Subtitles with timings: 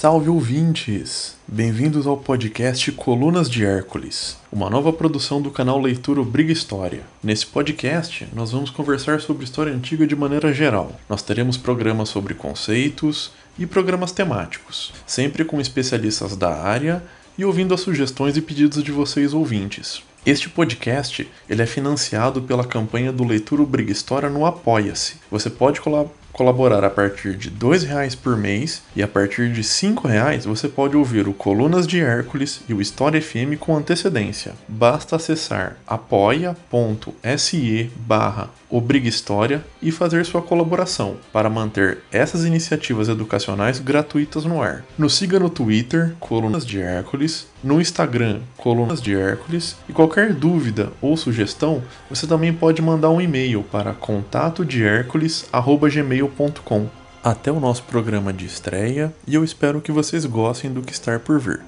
[0.00, 1.36] Salve ouvintes!
[1.44, 7.02] Bem-vindos ao podcast Colunas de Hércules, uma nova produção do canal Leitura Obriga História.
[7.20, 10.92] Nesse podcast, nós vamos conversar sobre história antiga de maneira geral.
[11.08, 17.02] Nós teremos programas sobre conceitos e programas temáticos, sempre com especialistas da área
[17.36, 20.00] e ouvindo as sugestões e pedidos de vocês ouvintes.
[20.24, 25.16] Este podcast ele é financiado pela campanha do Leitura Obriga História no Apoia-se.
[25.28, 25.80] Você pode
[26.32, 30.68] colaborar a partir de R$ reais por mês e a partir de R$ reais você
[30.68, 34.54] pode ouvir o Colunas de Hércules e o História FM com antecedência.
[34.68, 38.50] Basta acessar apoia.se barra
[39.80, 44.84] e fazer sua colaboração para manter essas iniciativas educacionais gratuitas no ar.
[44.96, 50.92] Nos siga no Twitter, Colunas de Hércules, no Instagram, Colunas de Hércules, e qualquer dúvida
[51.00, 53.92] ou sugestão, você também pode mandar um e-mail para
[56.28, 56.86] contatodehercules.gmail.com.
[57.22, 61.18] Até o nosso programa de estreia e eu espero que vocês gostem do que está
[61.18, 61.60] por vir.